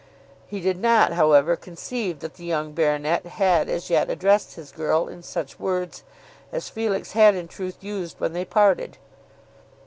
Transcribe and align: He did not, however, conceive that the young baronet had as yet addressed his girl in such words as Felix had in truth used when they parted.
He 0.47 0.61
did 0.61 0.79
not, 0.79 1.13
however, 1.13 1.55
conceive 1.55 2.21
that 2.21 2.33
the 2.33 2.43
young 2.43 2.71
baronet 2.73 3.23
had 3.27 3.69
as 3.69 3.91
yet 3.91 4.09
addressed 4.09 4.55
his 4.55 4.71
girl 4.71 5.07
in 5.07 5.21
such 5.21 5.59
words 5.59 6.01
as 6.51 6.69
Felix 6.69 7.11
had 7.11 7.35
in 7.35 7.47
truth 7.47 7.83
used 7.83 8.19
when 8.19 8.33
they 8.33 8.43
parted. 8.43 8.97